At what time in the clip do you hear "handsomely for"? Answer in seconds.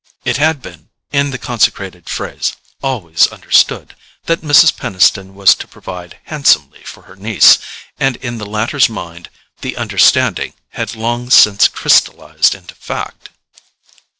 6.23-7.03